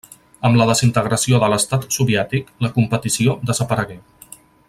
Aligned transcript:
Amb 0.47 0.55
la 0.59 0.65
desintegració 0.69 1.41
de 1.43 1.49
l'estat 1.53 1.85
soviètic 1.97 2.49
la 2.67 2.73
competició 2.79 3.39
desaparegué. 3.53 4.01